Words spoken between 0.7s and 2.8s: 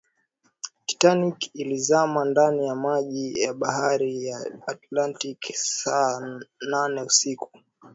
titanic ilizama ndani ya